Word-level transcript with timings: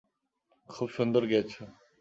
খুব 0.69 0.87
সুন্দর 0.97 1.23
গেয়েছ! 1.25 1.53